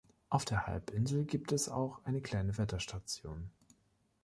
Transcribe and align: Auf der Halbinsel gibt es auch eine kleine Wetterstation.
Auf 0.29 0.45
der 0.45 0.65
Halbinsel 0.65 1.25
gibt 1.25 1.51
es 1.51 1.69
auch 1.69 2.03
eine 2.05 2.21
kleine 2.21 2.57
Wetterstation. 2.57 3.51